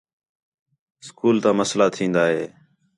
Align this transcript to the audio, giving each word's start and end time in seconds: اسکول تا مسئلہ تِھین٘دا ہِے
اسکول 1.03 1.35
تا 1.43 1.49
مسئلہ 1.59 1.87
تِھین٘دا 1.95 2.23
ہِے 2.33 2.43